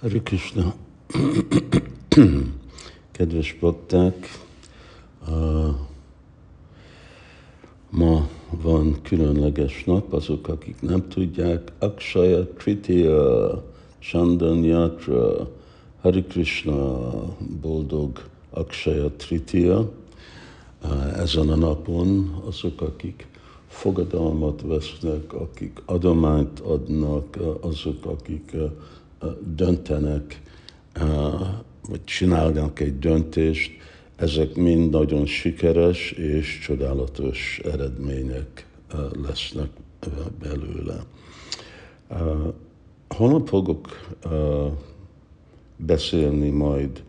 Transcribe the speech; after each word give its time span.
Hare 0.00 0.22
Krishna. 0.22 0.74
Kedves 3.12 3.56
bakták, 3.60 4.28
ma 7.90 8.28
van 8.50 9.02
különleges 9.02 9.84
nap, 9.84 10.12
azok, 10.12 10.48
akik 10.48 10.80
nem 10.80 11.08
tudják, 11.08 11.72
Akshaya 11.78 12.46
Tritiya, 12.46 13.64
Yatra, 14.62 15.50
Hare 16.00 16.22
Krishna, 16.22 17.00
boldog 17.60 18.28
Akshaya 18.50 19.10
Tritiya. 19.10 19.90
Ezen 21.16 21.48
a 21.48 21.56
napon 21.56 22.42
azok, 22.48 22.80
akik 22.80 23.26
fogadalmat 23.68 24.62
vesznek, 24.62 25.32
akik 25.32 25.82
adományt 25.84 26.60
adnak, 26.60 27.38
azok, 27.60 28.06
akik 28.06 28.56
döntenek, 29.54 30.40
vagy 31.88 32.04
csinálnak 32.04 32.80
egy 32.80 32.98
döntést, 32.98 33.72
ezek 34.16 34.54
mind 34.54 34.90
nagyon 34.90 35.26
sikeres 35.26 36.10
és 36.10 36.58
csodálatos 36.62 37.60
eredmények 37.72 38.66
lesznek 39.26 39.68
belőle. 40.40 41.04
Holnap 43.08 43.48
fogok 43.48 44.16
beszélni 45.76 46.48
majd 46.48 47.02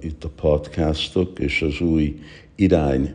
itt 0.00 0.24
a 0.24 0.28
podcastok 0.28 1.38
és 1.38 1.62
az 1.62 1.80
új 1.80 2.20
irány, 2.54 3.14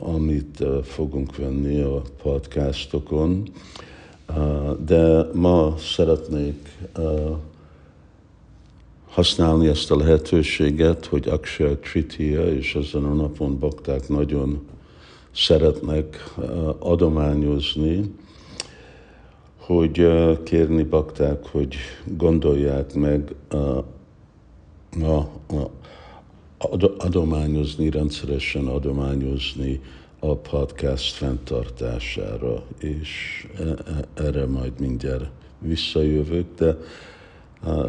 amit 0.00 0.64
fogunk 0.82 1.36
venni 1.36 1.80
a 1.80 2.02
podcastokon 2.22 3.48
de 4.84 5.26
ma 5.32 5.74
szeretnék 5.78 6.78
használni 9.08 9.68
ezt 9.68 9.90
a 9.90 9.96
lehetőséget, 9.96 11.06
hogy 11.06 11.28
Akshaya 11.28 11.78
Tritiya, 11.78 12.52
és 12.52 12.74
ezen 12.74 13.04
a 13.04 13.14
napon 13.14 13.58
bakták 13.58 14.08
nagyon 14.08 14.66
szeretnek 15.32 16.34
adományozni, 16.78 18.14
hogy 19.56 20.06
kérni 20.42 20.82
bakták, 20.82 21.46
hogy 21.46 21.74
gondolják 22.04 22.94
meg 22.94 23.34
a, 23.48 23.56
a, 25.06 25.70
adományozni, 26.98 27.90
rendszeresen 27.90 28.66
adományozni 28.66 29.80
a 30.18 30.36
podcast 30.36 31.14
fenntartására, 31.14 32.62
és 32.78 33.08
e, 33.58 33.62
e, 33.62 34.24
erre 34.24 34.46
majd 34.46 34.72
mindjárt 34.80 35.30
visszajövök, 35.58 36.44
de 36.58 36.76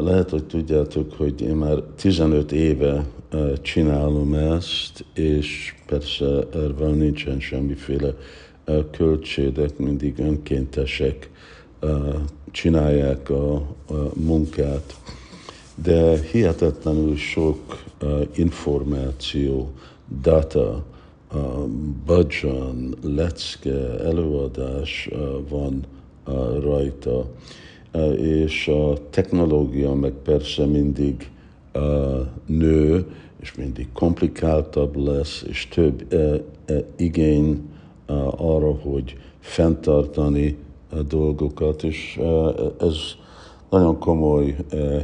lehet, 0.00 0.30
hogy 0.30 0.44
tudjátok, 0.44 1.12
hogy 1.12 1.40
én 1.40 1.54
már 1.54 1.82
15 1.96 2.52
éve 2.52 3.04
e, 3.30 3.52
csinálom 3.60 4.34
ezt, 4.34 5.04
és 5.14 5.74
persze 5.86 6.26
erről 6.52 6.94
nincsen 6.94 7.40
semmiféle 7.40 8.14
költségek, 8.90 9.78
mindig 9.78 10.18
önkéntesek 10.18 11.30
csinálják 12.50 13.30
a 13.30 13.66
munkát, 14.14 14.96
de 15.74 16.20
hihetetlenül 16.20 17.16
sok 17.16 17.84
információ, 18.34 19.72
data, 20.22 20.84
bhajan, 22.06 22.94
lecke, 23.02 23.98
előadás 23.98 25.08
van 25.48 25.84
rajta, 26.60 27.24
és 28.16 28.68
a 28.68 28.94
technológia 29.10 29.94
meg 29.94 30.12
persze 30.12 30.66
mindig 30.66 31.30
nő, 32.46 33.06
és 33.40 33.54
mindig 33.54 33.88
komplikáltabb 33.92 34.96
lesz, 34.96 35.44
és 35.48 35.68
több 35.68 36.14
igény 36.96 37.68
arra, 38.36 38.72
hogy 38.72 39.16
fenntartani 39.40 40.56
a 40.90 41.02
dolgokat, 41.02 41.82
és 41.82 42.20
ez 42.80 42.96
nagyon 43.70 43.98
komoly 43.98 44.56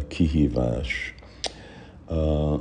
kihívás 0.08 1.14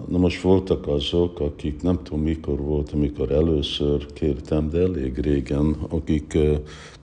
Na 0.07 0.17
most 0.17 0.41
voltak 0.41 0.87
azok, 0.87 1.39
akik 1.39 1.81
nem 1.81 2.03
tudom 2.03 2.21
mikor 2.21 2.59
volt, 2.59 2.91
amikor 2.91 3.31
először 3.31 4.13
kértem, 4.13 4.69
de 4.69 4.79
elég 4.79 5.17
régen, 5.17 5.75
akik 5.89 6.37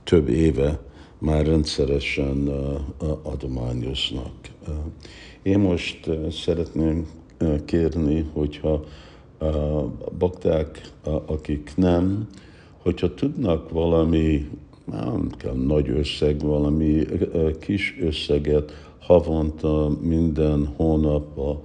több 0.04 0.28
éve 0.28 0.80
már 1.18 1.46
rendszeresen 1.46 2.50
adományoznak. 3.22 4.32
Én 5.42 5.58
most 5.58 6.10
szeretném 6.30 7.06
kérni, 7.64 8.26
hogyha 8.32 8.84
bakták, 10.18 10.90
akik 11.26 11.72
nem, 11.76 12.28
hogyha 12.82 13.14
tudnak 13.14 13.70
valami, 13.70 14.50
nem 14.84 15.30
kell 15.36 15.54
nagy 15.54 15.88
összeg, 15.88 16.40
valami 16.40 17.06
kis 17.60 17.96
összeget 18.00 18.72
havonta, 18.98 19.96
minden 20.02 20.72
hónap 20.76 21.38
a 21.38 21.60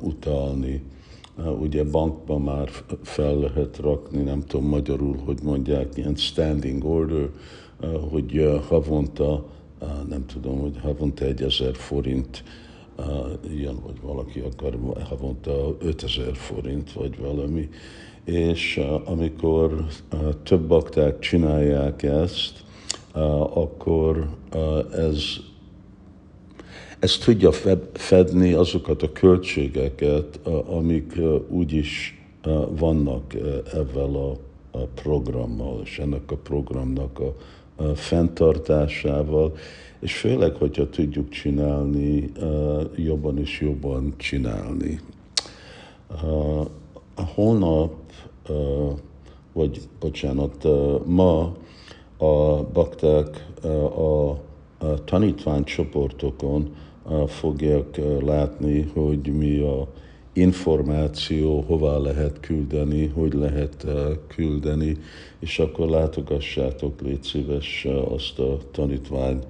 utalni. 0.00 0.82
Ugye 1.60 1.84
bankban 1.84 2.40
már 2.40 2.70
fel 3.02 3.38
lehet 3.38 3.76
rakni, 3.76 4.22
nem 4.22 4.40
tudom 4.40 4.66
magyarul, 4.66 5.16
hogy 5.24 5.38
mondják, 5.42 5.96
ilyen 5.96 6.14
standing 6.14 6.84
order, 6.84 7.30
hogy 8.10 8.60
havonta, 8.68 9.46
nem 10.08 10.26
tudom, 10.26 10.58
hogy 10.60 10.78
havonta 10.82 11.24
egy 11.24 11.42
ezer 11.42 11.74
forint 11.74 12.44
ilyen, 13.50 13.76
vagy 13.86 14.00
valaki 14.02 14.40
akar 14.40 14.78
havonta 15.08 15.76
5000 15.78 16.34
forint, 16.34 16.92
vagy 16.92 17.18
valami. 17.18 17.68
És 18.24 18.80
amikor 19.04 19.86
több 20.42 20.66
bakták 20.66 21.18
csinálják 21.18 22.02
ezt, 22.02 22.64
akkor 23.54 24.28
ez 24.92 25.22
ez 26.98 27.18
tudja 27.18 27.52
fedni 27.92 28.52
azokat 28.52 29.02
a 29.02 29.12
költségeket, 29.12 30.40
amik 30.66 31.12
úgyis 31.48 32.22
vannak 32.68 33.34
ezzel 33.72 34.36
a 34.70 34.78
programmal, 34.94 35.80
és 35.84 35.98
ennek 35.98 36.30
a 36.30 36.36
programnak 36.36 37.20
a 37.20 37.34
fenntartásával, 37.94 39.56
és 40.00 40.16
főleg, 40.16 40.54
hogyha 40.54 40.88
tudjuk 40.88 41.28
csinálni, 41.28 42.32
jobban 42.96 43.38
és 43.38 43.60
jobban 43.60 44.14
csinálni. 44.16 45.00
Holnap, 47.34 47.94
vagy 49.52 49.80
bocsánat, 50.00 50.66
ma 51.06 51.56
a 52.16 52.62
bakták 52.72 53.46
a 53.96 54.34
tanítványcsoportokon 55.04 56.74
fogják 57.26 58.00
látni, 58.20 58.90
hogy 58.94 59.36
mi 59.36 59.58
a 59.58 59.88
információ, 60.32 61.60
hová 61.60 61.96
lehet 61.96 62.40
küldeni, 62.40 63.06
hogy 63.06 63.32
lehet 63.32 63.86
küldeni, 64.26 64.96
és 65.38 65.58
akkor 65.58 65.88
látogassátok, 65.88 67.00
légy 67.00 67.22
szíves 67.22 67.86
azt 68.08 68.38
a 68.38 68.56
tanítvány 68.70 69.42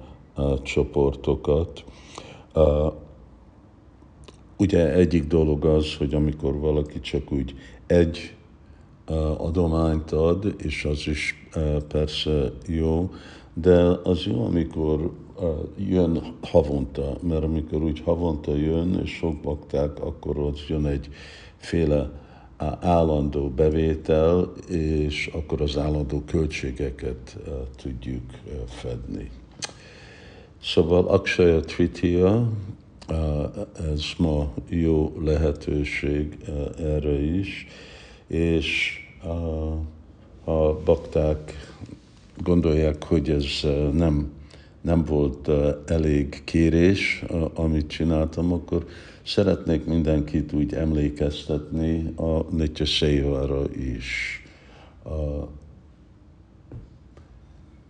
csoportokat. 0.61 1.83
Ugye 4.57 4.93
egyik 4.93 5.27
dolog 5.27 5.65
az, 5.65 5.95
hogy 5.95 6.13
amikor 6.13 6.59
valaki 6.59 6.99
csak 6.99 7.31
úgy 7.31 7.55
egy 7.87 8.35
adományt 9.37 10.11
ad, 10.11 10.55
és 10.57 10.85
az 10.85 11.07
is 11.07 11.49
persze 11.87 12.51
jó, 12.67 13.09
de 13.61 13.99
az 14.03 14.23
jó, 14.23 14.45
amikor 14.45 15.11
jön 15.77 16.21
havonta, 16.41 17.17
mert 17.21 17.43
amikor 17.43 17.83
úgy 17.83 17.99
havonta 17.99 18.55
jön, 18.55 18.99
és 19.03 19.11
sok 19.11 19.35
bakták, 19.41 19.99
akkor 19.99 20.37
ott 20.37 20.67
jön 20.67 20.85
egy 20.85 21.09
féle 21.57 22.09
állandó 22.79 23.49
bevétel, 23.49 24.51
és 24.69 25.29
akkor 25.33 25.61
az 25.61 25.77
állandó 25.77 26.21
költségeket 26.25 27.37
tudjuk 27.75 28.23
fedni. 28.65 29.31
Szóval 30.61 31.07
Akshaya 31.07 31.59
Tritiya, 31.59 32.49
ez 33.93 34.03
ma 34.17 34.53
jó 34.69 35.13
lehetőség 35.23 36.37
erre 36.77 37.21
is, 37.21 37.67
és 38.27 38.99
a 40.45 40.73
bakták 40.85 41.53
gondolják, 42.43 43.03
hogy 43.03 43.29
ez 43.29 43.45
nem 43.93 44.37
nem 44.81 45.03
volt 45.03 45.49
elég 45.85 46.41
kérés, 46.43 47.25
amit 47.53 47.87
csináltam, 47.87 48.53
akkor 48.53 48.85
szeretnék 49.23 49.85
mindenkit 49.85 50.53
úgy 50.53 50.73
emlékeztetni 50.73 52.13
a 52.15 52.55
Nitya 52.55 52.85
is. 53.75 54.41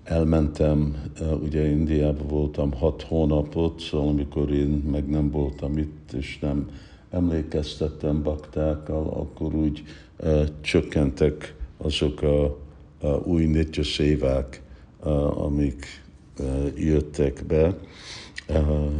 elmentem, 0.04 1.04
ugye 1.44 1.70
Indiában 1.70 2.28
voltam 2.28 2.74
hat 2.74 3.02
hónapot, 3.02 3.80
szóval 3.80 4.08
amikor 4.08 4.52
én 4.52 4.68
meg 4.92 5.10
nem 5.10 5.32
voltam 5.32 5.78
itt, 5.78 6.12
és 6.18 6.40
nem 6.40 6.70
emlékeztettem 7.10 8.24
baktákkal, 8.24 9.08
akkor 9.08 9.54
úgy 9.54 9.84
csökkentek 10.62 11.56
azok 11.78 12.22
a 12.22 12.58
új 13.24 13.46
nitya 13.46 13.84
szévák, 13.84 14.62
uh, 15.04 15.44
amik 15.44 15.86
uh, 16.40 16.80
jöttek 16.80 17.46
be. 17.46 17.78
Uh, 18.50 18.92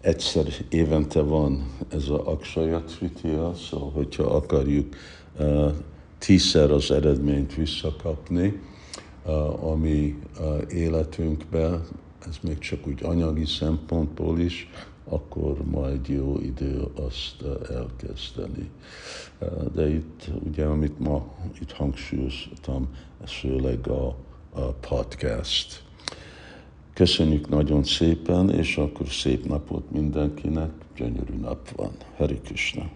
egyszer 0.00 0.46
évente 0.68 1.20
van 1.20 1.66
ez 1.88 2.08
a 2.08 2.30
Aksaya 2.30 2.82
Tritia, 2.82 3.54
szóval 3.54 3.90
hogyha 3.90 4.22
akarjuk 4.22 4.94
uh, 5.38 5.72
tízszer 6.18 6.70
az 6.70 6.90
eredményt 6.90 7.54
visszakapni, 7.54 8.60
ami 9.60 10.18
életünkbe, 10.70 11.80
ez 12.28 12.38
még 12.40 12.58
csak 12.58 12.86
úgy 12.86 13.04
anyagi 13.04 13.44
szempontból 13.44 14.38
is, 14.38 14.70
akkor 15.04 15.64
majd 15.64 16.08
jó 16.08 16.38
idő 16.40 16.82
azt 16.94 17.42
elkezdeni. 17.70 18.70
De 19.72 19.88
itt, 19.88 20.30
ugye, 20.46 20.64
amit 20.64 20.98
ma 20.98 21.26
itt 21.60 21.72
hangsúlyoztam, 21.72 22.88
ez 23.24 23.30
főleg 23.30 23.88
a, 23.88 24.16
a 24.52 24.62
podcast. 24.72 25.82
Köszönjük 26.94 27.48
nagyon 27.48 27.84
szépen, 27.84 28.50
és 28.50 28.76
akkor 28.76 29.08
szép 29.08 29.44
napot 29.44 29.90
mindenkinek, 29.90 30.70
gyönyörű 30.96 31.34
nap 31.40 31.70
van. 31.70 31.92
Hari 32.16 32.40
Krishna. 32.40 32.90